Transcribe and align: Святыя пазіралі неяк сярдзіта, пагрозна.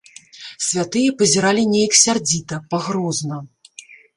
Святыя 0.67 1.09
пазіралі 1.19 1.63
неяк 1.75 1.93
сярдзіта, 2.03 2.55
пагрозна. 2.73 3.35